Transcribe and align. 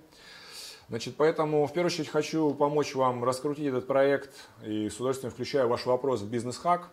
Значит, 0.88 1.14
поэтому, 1.16 1.66
в 1.66 1.72
первую 1.72 1.86
очередь, 1.86 2.08
хочу 2.08 2.52
помочь 2.54 2.94
вам 2.94 3.24
раскрутить 3.24 3.66
этот 3.66 3.86
проект 3.86 4.34
и 4.64 4.88
с 4.88 4.96
удовольствием 4.96 5.32
включаю 5.32 5.68
ваш 5.68 5.86
вопрос 5.86 6.20
в 6.20 6.28
бизнес-хак. 6.28 6.90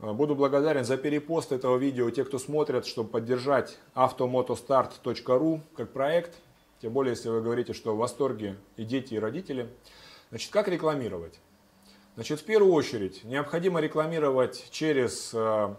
Э, 0.00 0.12
буду 0.12 0.34
благодарен 0.34 0.84
за 0.84 0.96
перепост 0.96 1.52
этого 1.52 1.78
видео 1.78 2.10
те, 2.10 2.24
кто 2.24 2.38
смотрят, 2.38 2.86
чтобы 2.86 3.08
поддержать 3.08 3.78
automotostart.ru 3.94 5.60
как 5.76 5.90
проект. 5.90 6.34
Тем 6.82 6.92
более, 6.92 7.12
если 7.12 7.28
вы 7.28 7.40
говорите, 7.40 7.72
что 7.72 7.94
в 7.94 7.98
восторге 7.98 8.56
и 8.76 8.84
дети, 8.84 9.14
и 9.14 9.18
родители. 9.18 9.68
Значит, 10.30 10.50
как 10.50 10.66
рекламировать? 10.66 11.38
Значит, 12.14 12.40
в 12.40 12.44
первую 12.44 12.74
очередь, 12.74 13.24
необходимо 13.24 13.80
рекламировать 13.80 14.68
через 14.70 15.32
э, 15.32 15.74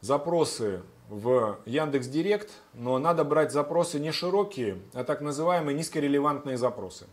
запросы 0.00 0.82
в 1.08 1.58
Яндекс 1.66 2.06
Директ, 2.06 2.50
но 2.74 2.98
надо 2.98 3.24
брать 3.24 3.52
запросы 3.52 3.98
не 3.98 4.12
широкие, 4.12 4.78
а 4.92 5.02
так 5.04 5.20
называемые 5.20 5.76
низкорелевантные 5.76 6.56
запросы. 6.56 7.06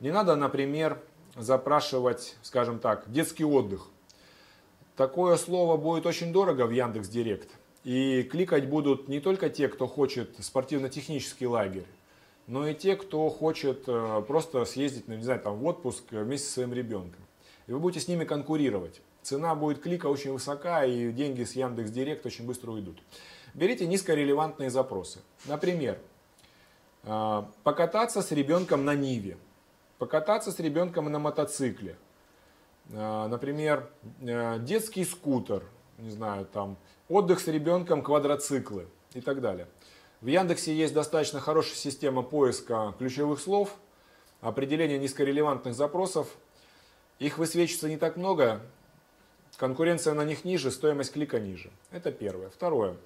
Не 0.00 0.10
надо, 0.10 0.36
например, 0.36 1.00
запрашивать, 1.36 2.36
скажем 2.42 2.78
так, 2.78 3.10
детский 3.10 3.44
отдых– 3.44 3.88
Такое 5.00 5.38
слово 5.38 5.78
будет 5.78 6.04
очень 6.04 6.30
дорого 6.30 6.66
в 6.66 6.72
Яндекс 6.72 7.08
Директ. 7.08 7.48
И 7.84 8.22
кликать 8.24 8.68
будут 8.68 9.08
не 9.08 9.18
только 9.18 9.48
те, 9.48 9.66
кто 9.66 9.86
хочет 9.86 10.34
спортивно-технический 10.40 11.46
лагерь, 11.46 11.86
но 12.46 12.68
и 12.68 12.74
те, 12.74 12.96
кто 12.96 13.30
хочет 13.30 13.84
э, 13.86 14.22
просто 14.28 14.62
съездить, 14.66 15.08
ну, 15.08 15.14
не 15.14 15.22
знаю, 15.22 15.40
там, 15.40 15.56
в 15.56 15.64
отпуск 15.64 16.04
вместе 16.10 16.46
со 16.48 16.52
своим 16.52 16.74
ребенком. 16.74 17.22
И 17.70 17.72
вы 17.72 17.78
будете 17.78 18.04
с 18.04 18.08
ними 18.08 18.24
конкурировать. 18.24 19.00
Цена 19.22 19.54
будет 19.54 19.80
клика 19.80 20.08
очень 20.08 20.32
высока, 20.32 20.84
и 20.84 21.10
деньги 21.12 21.44
с 21.44 21.52
Яндекс 21.54 21.90
Директ 21.90 22.26
очень 22.26 22.44
быстро 22.44 22.72
уйдут. 22.72 23.00
Берите 23.54 23.86
низкорелевантные 23.86 24.68
запросы. 24.68 25.20
Например, 25.46 25.98
э, 27.04 27.42
покататься 27.62 28.20
с 28.20 28.30
ребенком 28.32 28.84
на 28.84 28.94
Ниве, 28.94 29.38
покататься 29.96 30.52
с 30.52 30.58
ребенком 30.58 31.10
на 31.10 31.18
мотоцикле– 31.18 31.96
Э, 32.92 33.26
например, 33.28 33.88
э, 34.20 34.58
детский 34.60 35.04
скутер, 35.04 35.62
не 35.98 36.10
знаю, 36.10 36.46
там, 36.46 36.76
отдых 37.08 37.40
с 37.40 37.46
ребенком, 37.46 38.02
квадроциклы 38.02 38.86
и 39.14 39.20
так 39.20 39.40
далее. 39.40 39.68
В 40.20 40.26
Яндексе 40.26 40.74
есть 40.74 40.92
достаточно 40.92 41.40
хорошая 41.40 41.76
система 41.76 42.22
поиска 42.22 42.94
ключевых 42.98 43.40
слов, 43.40 43.76
определения 44.40 44.98
низкорелевантных 44.98 45.74
запросов. 45.74 46.28
Их 47.20 47.36
высвечивается 47.36 47.88
не 47.88 47.98
так 47.98 48.16
много, 48.16 48.62
конкуренция 49.58 50.14
на 50.14 50.24
них 50.24 50.46
ниже, 50.46 50.70
стоимость 50.70 51.12
клика 51.12 51.38
ниже. 51.38 51.70
Это 51.92 52.10
первое. 52.10 52.48
Второе. 52.48 52.96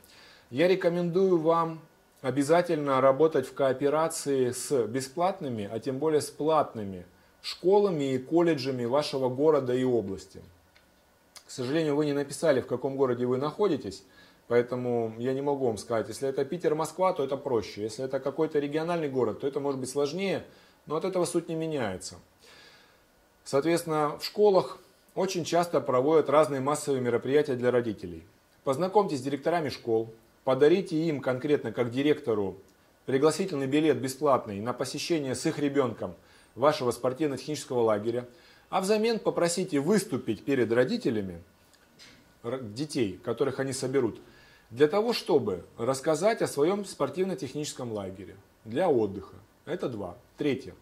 Я 0.50 0.68
рекомендую 0.68 1.38
вам 1.38 1.80
обязательно 2.22 3.00
работать 3.00 3.44
в 3.44 3.54
кооперации 3.54 4.52
с 4.52 4.86
бесплатными, 4.86 5.68
а 5.70 5.80
тем 5.80 5.98
более 5.98 6.20
с 6.20 6.30
платными 6.30 7.06
школами 7.42 8.14
и 8.14 8.18
колледжами 8.18 8.84
вашего 8.84 9.28
города 9.28 9.74
и 9.74 9.82
области. 9.82 10.40
К 11.44 11.50
сожалению, 11.50 11.96
вы 11.96 12.06
не 12.06 12.12
написали, 12.12 12.60
в 12.60 12.68
каком 12.68 12.96
городе 12.96 13.26
вы 13.26 13.36
находитесь, 13.36 14.04
поэтому 14.46 15.12
я 15.18 15.34
не 15.34 15.42
могу 15.42 15.66
вам 15.66 15.76
сказать. 15.76 16.06
Если 16.08 16.28
это 16.28 16.44
Питер, 16.44 16.76
Москва, 16.76 17.12
то 17.14 17.24
это 17.24 17.36
проще. 17.36 17.82
Если 17.82 18.04
это 18.04 18.20
какой-то 18.20 18.60
региональный 18.60 19.08
город, 19.08 19.40
то 19.40 19.48
это 19.48 19.58
может 19.58 19.80
быть 19.80 19.90
сложнее, 19.90 20.44
но 20.86 20.94
от 20.94 21.04
этого 21.04 21.24
суть 21.24 21.48
не 21.48 21.56
меняется. 21.56 22.14
Соответственно, 23.44 24.18
в 24.18 24.24
школах 24.24 24.78
очень 25.14 25.44
часто 25.44 25.80
проводят 25.80 26.28
разные 26.28 26.60
массовые 26.60 27.00
мероприятия 27.00 27.54
для 27.54 27.70
родителей. 27.70 28.24
Познакомьтесь 28.64 29.18
с 29.18 29.22
директорами 29.22 29.68
школ, 29.68 30.12
подарите 30.44 30.96
им 30.96 31.20
конкретно 31.20 31.72
как 31.72 31.90
директору 31.90 32.56
пригласительный 33.06 33.66
билет 33.66 33.98
бесплатный 33.98 34.60
на 34.60 34.72
посещение 34.72 35.34
с 35.34 35.46
их 35.46 35.58
ребенком– 35.58 36.14
вашего 36.54 36.90
спортивно-технического 36.90 37.80
лагеря, 37.80 38.26
а 38.70 38.80
взамен 38.80 39.18
попросите 39.18 39.80
выступить 39.80 40.44
перед 40.44 40.72
родителями 40.72 41.42
детей, 42.42 43.18
которых 43.24 43.60
они 43.60 43.72
соберут, 43.72 44.20
для 44.70 44.88
того, 44.88 45.12
чтобы 45.12 45.64
рассказать 45.78 46.42
о 46.42 46.46
своем 46.46 46.84
спортивно-техническом 46.84 47.92
лагере 47.92 48.36
для 48.64 48.88
отдыха. 48.88 49.34
Это 49.66 49.88
два. 49.88 50.16
Третье. 50.36 50.74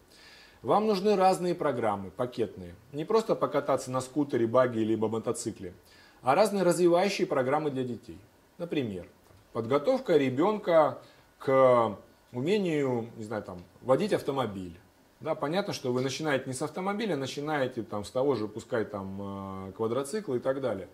Вам 0.63 0.87
нужны 0.87 1.17
разные 1.17 1.55
программы, 1.55 2.09
пакетные. 2.09 2.73
Не 2.93 3.03
просто 3.03 3.35
покататься 3.35 3.91
на 3.91 3.99
скутере, 3.99 4.47
баги 4.47 4.79
либо 4.79 5.09
мотоцикле, 5.09 5.73
а 6.21 6.35
разные 6.35 6.63
развивающие 6.63 7.27
программы 7.27 7.69
для 7.69 7.83
детей. 7.83 8.17
Например, 8.57 9.05
подготовка 9.51 10.15
ребенка 10.15 10.99
к 11.37 11.99
умению, 12.31 13.09
не 13.17 13.25
знаю, 13.25 13.43
там, 13.43 13.59
водить 13.81 14.13
автомобиль, 14.13 14.79
да, 15.19 15.35
понятно, 15.35 15.73
что 15.73 15.91
вы 15.91 16.01
начинаете 16.01 16.45
не 16.47 16.53
с 16.53 16.61
автомобиля, 16.61 17.17
начинаете 17.17 17.83
там, 17.83 18.05
с 18.05 18.11
того 18.11 18.35
же, 18.35 18.47
пускай 18.47 18.85
там 18.85 19.67
э, 19.67 19.71
квадроцикла 19.73 20.35
и 20.35 20.39
так 20.39 20.61
далее. 20.61 20.87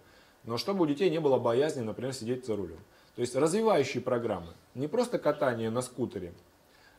Но 0.46 0.58
чтобы 0.58 0.84
у 0.84 0.88
детей 0.88 1.12
не 1.12 1.20
было 1.20 1.38
боязни, 1.38 1.82
например, 1.82 2.14
сидеть 2.14 2.46
за 2.46 2.56
рулем. 2.56 2.80
То 3.16 3.22
есть 3.22 3.36
развивающие 3.36 4.02
программы. 4.02 4.54
Не 4.74 4.88
просто 4.88 5.20
катание 5.20 5.70
на 5.70 5.82
скутере, 5.82 6.34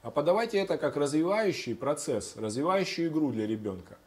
а 0.03 0.11
подавайте 0.11 0.59
это 0.59 0.79
как 0.79 0.97
развивающий 0.97 1.75
процесс, 1.75 2.37
развивающую 2.37 3.09
игру 3.09 3.33
для 3.33 3.47
ребенка. 3.47 3.99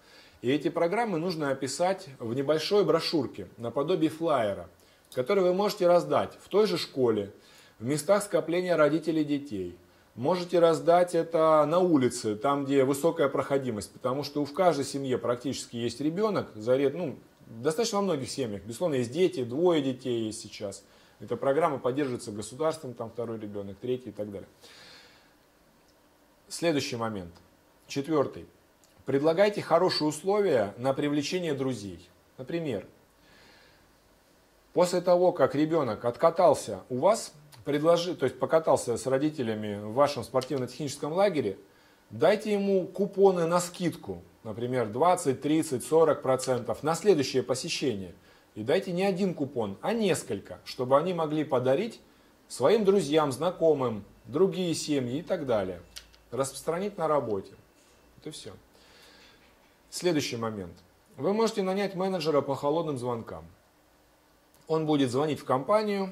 И 0.41 0.51
эти 0.51 0.69
программы 0.69 1.19
нужно 1.19 1.51
описать 1.51 2.07
в 2.19 2.33
небольшой 2.33 2.83
брошюрке, 2.83 3.47
наподобие 3.57 4.09
флайера, 4.09 4.69
который 5.13 5.43
вы 5.43 5.53
можете 5.53 5.87
раздать 5.87 6.37
в 6.43 6.49
той 6.49 6.67
же 6.67 6.77
школе, 6.77 7.31
в 7.79 7.85
местах 7.85 8.23
скопления 8.23 8.75
родителей 8.75 9.23
детей, 9.23 9.77
Можете 10.15 10.59
раздать 10.59 11.15
это 11.15 11.65
на 11.67 11.79
улице, 11.79 12.35
там, 12.35 12.65
где 12.65 12.83
высокая 12.83 13.29
проходимость, 13.29 13.91
потому 13.91 14.23
что 14.23 14.45
в 14.45 14.53
каждой 14.53 14.85
семье 14.85 15.17
практически 15.17 15.75
есть 15.75 15.99
ребенок, 16.01 16.51
ну, 16.53 17.17
достаточно 17.47 17.97
во 17.97 18.03
многих 18.03 18.29
семьях, 18.29 18.61
безусловно, 18.61 18.95
есть 18.95 19.11
дети, 19.11 19.43
двое 19.43 19.81
детей 19.81 20.25
есть 20.25 20.39
сейчас. 20.39 20.83
Эта 21.19 21.35
программа 21.35 21.79
поддерживается 21.79 22.31
государством, 22.31 22.93
там 22.93 23.09
второй 23.09 23.39
ребенок, 23.39 23.77
третий 23.81 24.09
и 24.09 24.11
так 24.11 24.31
далее. 24.31 24.47
Следующий 26.55 26.97
момент, 26.97 27.33
четвертый. 27.87 28.45
Предлагайте 29.05 29.59
хорошие 29.63 30.07
условия 30.07 30.75
на 30.77 30.93
привлечение 30.93 31.55
друзей. 31.55 32.07
Например, 32.37 32.85
после 34.71 35.01
того, 35.01 35.31
как 35.31 35.55
ребенок 35.55 36.05
откатался 36.05 36.81
у 36.91 36.97
вас, 36.97 37.33
предложи, 37.65 38.13
то 38.13 38.25
есть 38.25 38.37
покатался 38.37 38.97
с 38.97 39.07
родителями 39.07 39.81
в 39.83 39.93
вашем 39.93 40.23
спортивно-техническом 40.23 41.13
лагере, 41.13 41.57
дайте 42.11 42.53
ему 42.53 42.85
купоны 42.85 43.47
на 43.47 43.59
скидку, 43.59 44.21
например, 44.43 44.89
20, 44.89 45.41
30, 45.41 45.83
40 45.83 46.21
процентов 46.21 46.83
на 46.83 46.93
следующее 46.93 47.41
посещение. 47.41 48.13
И 48.53 48.61
дайте 48.61 48.91
не 48.91 49.05
один 49.05 49.33
купон, 49.33 49.79
а 49.81 49.91
несколько, 49.91 50.59
чтобы 50.65 50.99
они 50.99 51.15
могли 51.15 51.45
подарить 51.45 51.99
своим 52.47 52.85
друзьям, 52.85 53.31
знакомым, 53.31 54.05
другие 54.25 54.75
семьи 54.75 55.17
и 55.17 55.23
так 55.23 55.47
далее. 55.47 55.81
Распространить 56.33 56.97
на 56.97 57.07
работе. 57.07 57.53
Это 58.19 58.31
все. 58.31 58.53
Следующий 59.91 60.35
момент. 60.35 60.73
Вы 61.15 61.31
можете 61.31 61.61
нанять 61.61 61.93
менеджера 61.93 62.41
по 62.41 62.55
холодным 62.55 62.97
звонкам. 62.97 63.45
Он 64.67 64.87
будет 64.87 65.11
звонить 65.11 65.39
в 65.39 65.45
компанию, 65.45 66.11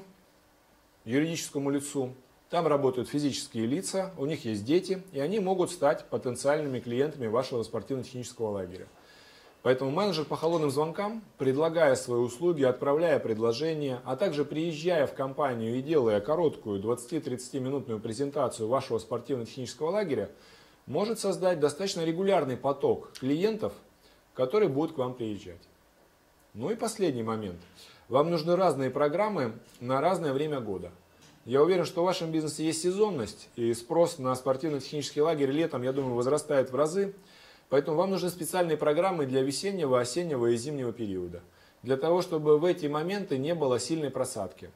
юридическому 1.04 1.70
лицу 1.70 2.14
Там 2.50 2.68
работают 2.68 3.08
физические 3.08 3.66
лица, 3.66 4.12
у 4.16 4.26
них 4.26 4.44
есть 4.44 4.64
дети, 4.64 5.02
и 5.12 5.18
они 5.18 5.40
могут 5.40 5.72
стать 5.72 6.04
потенциальными 6.08 6.78
клиентами 6.78 7.26
вашего 7.26 7.64
спортивно-технического 7.64 8.50
лагеря. 8.50 8.86
Поэтому 9.62 9.92
менеджер 9.92 10.24
по 10.24 10.36
холодным 10.36 10.70
звонкам, 10.70 11.22
предлагая 11.38 11.94
свои 11.94 12.18
услуги, 12.18 12.64
отправляя 12.64 13.20
предложения, 13.20 14.00
а 14.04 14.16
также 14.16 14.44
приезжая 14.44 15.06
в 15.06 15.14
компанию 15.14 15.76
и 15.76 15.82
делая 15.82 16.20
короткую 16.20 16.82
20-30 16.82 17.60
минутную 17.60 18.00
презентацию 18.00 18.68
вашего 18.68 18.98
спортивно-технического 18.98 19.90
лагеря, 19.90 20.30
может 20.86 21.20
создать 21.20 21.60
достаточно 21.60 22.04
регулярный 22.04 22.56
поток 22.56 23.12
клиентов, 23.12 23.72
которые 24.34 24.68
будут 24.68 24.96
к 24.96 24.98
вам 24.98 25.14
приезжать. 25.14 25.62
Ну 26.54 26.70
и 26.70 26.74
последний 26.74 27.22
момент. 27.22 27.60
Вам 28.08 28.30
нужны 28.30 28.56
разные 28.56 28.90
программы 28.90 29.52
на 29.80 30.00
разное 30.00 30.32
время 30.32 30.60
года. 30.60 30.90
Я 31.44 31.62
уверен, 31.62 31.84
что 31.84 32.02
в 32.02 32.04
вашем 32.04 32.30
бизнесе 32.30 32.64
есть 32.64 32.82
сезонность, 32.82 33.48
и 33.56 33.72
спрос 33.74 34.18
на 34.18 34.34
спортивно-технический 34.34 35.22
лагерь 35.22 35.50
летом, 35.50 35.82
я 35.82 35.92
думаю, 35.92 36.14
возрастает 36.14 36.70
в 36.70 36.76
разы. 36.76 37.14
Поэтому 37.72 37.96
вам 37.96 38.10
нужны 38.10 38.28
специальные 38.28 38.76
программы 38.76 39.24
для 39.24 39.40
весеннего, 39.40 39.98
осеннего 39.98 40.48
и 40.48 40.56
зимнего 40.56 40.92
периода. 40.92 41.40
Для 41.82 41.96
того, 41.96 42.20
чтобы 42.20 42.58
в 42.58 42.66
эти 42.66 42.84
моменты 42.84 43.38
не 43.38 43.54
было 43.54 43.80
сильной 43.80 44.10
просадки. 44.10 44.70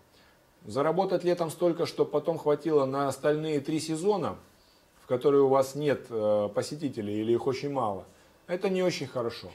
Заработать 0.64 1.22
летом 1.22 1.50
столько, 1.50 1.84
чтобы 1.84 2.10
потом 2.10 2.38
хватило 2.38 2.86
на 2.86 3.08
остальные 3.08 3.60
три 3.60 3.80
сезона, 3.80 4.36
в 5.02 5.06
которые 5.08 5.42
у 5.42 5.48
вас 5.48 5.74
нет 5.74 6.06
э, 6.08 6.48
посетителей 6.54 7.20
или 7.20 7.32
их 7.32 7.46
очень 7.46 7.70
мало, 7.70 8.06
это 8.46 8.70
не 8.70 8.82
очень 8.82 9.08
хорошо. 9.08 9.48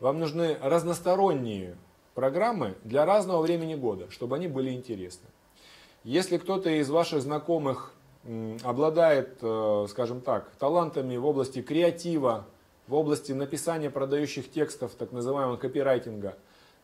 Вам 0.00 0.18
нужны 0.18 0.58
разносторонние 0.60 1.76
программы 2.16 2.74
для 2.82 3.06
разного 3.06 3.40
времени 3.40 3.76
года, 3.76 4.10
чтобы 4.10 4.34
они 4.34 4.48
были 4.48 4.72
интересны. 4.72 5.28
Если 6.02 6.38
кто-то 6.38 6.68
из 6.68 6.90
ваших 6.90 7.22
знакомых 7.22 7.94
обладает, 8.64 9.38
э, 9.42 9.86
скажем 9.88 10.20
так, 10.20 10.50
талантами 10.58 11.16
в 11.16 11.24
области 11.24 11.62
креатива, 11.62 12.46
в 12.90 12.94
области 12.94 13.32
написания 13.32 13.88
продающих 13.88 14.50
текстов, 14.50 14.92
так 14.98 15.12
называемого 15.12 15.56
копирайтинга, 15.56 16.36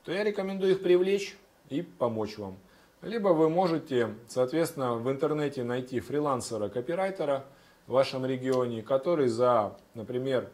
то 0.04 0.12
я 0.12 0.24
рекомендую 0.24 0.72
их 0.72 0.82
привлечь 0.82 1.36
и 1.68 1.82
помочь 1.82 2.38
вам. 2.38 2.56
Либо 3.02 3.28
вы 3.28 3.50
можете, 3.50 4.14
соответственно, 4.26 4.94
в 4.94 5.10
интернете 5.10 5.64
найти 5.64 6.00
фрилансера-копирайтера 6.00 7.44
в 7.86 7.92
вашем 7.92 8.24
регионе, 8.24 8.82
который 8.82 9.28
за, 9.28 9.76
например, 9.92 10.48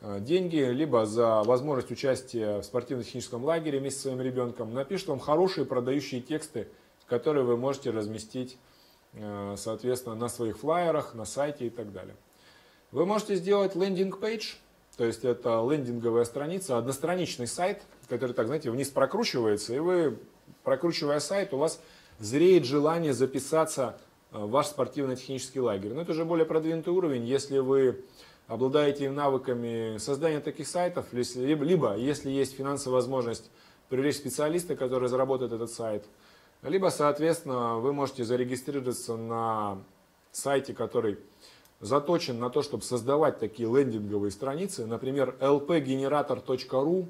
э, 0.00 0.18
деньги, 0.20 0.56
либо 0.56 1.06
за 1.06 1.42
возможность 1.44 1.92
участия 1.92 2.58
в 2.58 2.64
спортивно-техническом 2.64 3.44
лагере 3.44 3.78
вместе 3.78 4.00
со 4.00 4.02
своим 4.08 4.20
ребенком, 4.20 4.74
напишет 4.74 5.06
вам 5.06 5.20
хорошие 5.20 5.64
продающие 5.64 6.20
тексты 6.20 6.66
которые 7.10 7.44
вы 7.44 7.56
можете 7.56 7.90
разместить, 7.90 8.56
э, 9.14 9.56
соответственно, 9.58 10.14
на 10.14 10.28
своих 10.28 10.58
флайерах, 10.58 11.12
на 11.14 11.24
сайте 11.24 11.66
и 11.66 11.70
так 11.70 11.92
далее. 11.92 12.14
Вы 12.92 13.04
можете 13.04 13.34
сделать 13.34 13.74
landing 13.74 14.21
page, 14.21 14.54
то 14.96 15.04
есть 15.04 15.24
это 15.24 15.66
лендинговая 15.68 16.24
страница, 16.24 16.78
одностраничный 16.78 17.46
сайт, 17.46 17.82
который, 18.08 18.32
так 18.32 18.46
знаете, 18.46 18.70
вниз 18.70 18.88
прокручивается, 18.88 19.74
и 19.74 19.78
вы, 19.78 20.18
прокручивая 20.64 21.20
сайт, 21.20 21.54
у 21.54 21.58
вас 21.58 21.80
зреет 22.18 22.64
желание 22.64 23.12
записаться 23.12 23.98
в 24.30 24.50
ваш 24.50 24.66
спортивно-технический 24.66 25.60
лагерь. 25.60 25.92
Но 25.94 26.02
это 26.02 26.12
уже 26.12 26.24
более 26.24 26.46
продвинутый 26.46 26.92
уровень, 26.92 27.24
если 27.24 27.58
вы 27.58 28.04
обладаете 28.46 29.10
навыками 29.10 29.96
создания 29.98 30.40
таких 30.40 30.66
сайтов, 30.66 31.06
либо, 31.12 31.64
либо 31.64 31.96
если 31.96 32.30
есть 32.30 32.56
финансовая 32.56 32.96
возможность 32.96 33.50
привлечь 33.88 34.16
специалиста, 34.16 34.76
который 34.76 35.04
разработает 35.04 35.52
этот 35.52 35.70
сайт– 35.70 36.04
либо, 36.62 36.88
соответственно, 36.88 37.78
вы 37.78 37.92
можете 37.92 38.24
зарегистрироваться 38.24 39.16
на 39.16 39.78
сайте, 40.30 40.74
который 40.74 41.18
заточен 41.80 42.38
на 42.38 42.50
то, 42.50 42.62
чтобы 42.62 42.82
создавать 42.82 43.38
такие 43.38 43.68
лендинговые 43.68 44.30
страницы, 44.30 44.86
например, 44.86 45.36
lpgenerator.ru, 45.40 47.06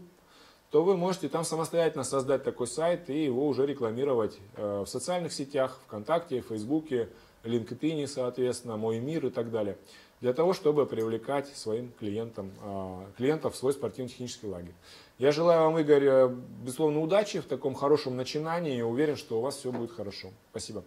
то 0.71 0.85
вы 0.85 0.97
можете 0.97 1.29
там 1.29 1.45
самостоятельно 1.45 2.05
создать 2.05 2.45
такой 2.45 2.69
сайт 2.69 3.11
и 3.11 3.25
его 3.25 3.47
уже 3.47 3.67
рекламировать 3.67 4.39
э, 4.57 4.85
в 4.87 4.89
социальных 4.89 5.33
сетях, 5.33 5.81
ВКонтакте, 5.87 6.41
Фейсбуке, 6.43 7.09
LinkedIn, 7.43 8.07
соответственно, 8.07 8.77
Мой 8.77 9.01
мир 9.01 9.27
и 9.27 9.31
так 9.31 9.51
далее, 9.51 9.77
для 10.21 10.33
того, 10.33 10.53
чтобы 10.53 10.87
привлекать 10.87 11.49
своим 11.49 11.91
клиентам, 11.99 12.53
э, 12.63 13.07
клиентов 13.17 13.55
в 13.55 13.57
свой 13.57 13.73
спортивно-технический 13.73 14.47
лагерь. 14.47 14.75
Я 15.19 15.33
желаю 15.33 15.65
вам, 15.65 15.79
Игорь, 15.79 16.05
э, 16.05 16.29
безусловно, 16.63 17.01
удачи 17.01 17.41
в 17.41 17.47
таком 17.47 17.75
хорошем 17.75 18.17
начинании 18.17 18.79
и 18.79 18.83
уверен, 18.83 19.17
что 19.17 19.39
у 19.39 19.41
вас 19.41 19.57
все 19.57 19.73
будет 19.73 19.91
хорошо. 19.91 20.31
Спасибо. 20.51 20.85